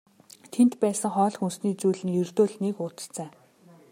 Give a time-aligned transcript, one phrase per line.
[0.53, 3.29] Тэнд байсан хоол хүнсний зүйл нь ердөө л нэг уут цай.